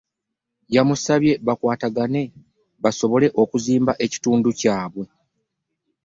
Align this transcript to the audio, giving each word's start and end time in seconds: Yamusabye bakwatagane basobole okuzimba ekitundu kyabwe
Yamusabye 0.75 1.33
bakwatagane 1.47 2.21
basobole 2.83 3.27
okuzimba 3.41 3.91
ekitundu 4.05 4.49
kyabwe 4.59 5.05